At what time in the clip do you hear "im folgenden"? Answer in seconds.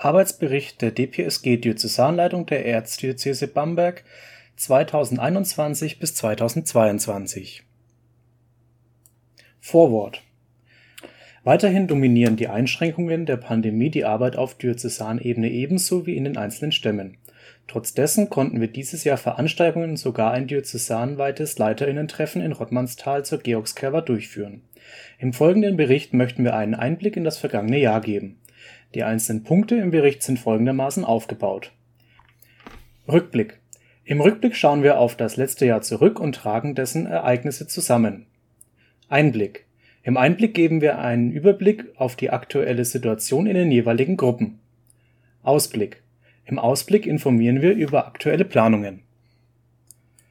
25.18-25.76